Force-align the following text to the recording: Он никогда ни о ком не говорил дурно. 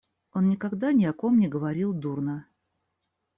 Он 0.33 0.49
никогда 0.49 0.93
ни 0.93 1.05
о 1.05 1.13
ком 1.13 1.37
не 1.39 1.47
говорил 1.47 1.93
дурно. 1.93 2.47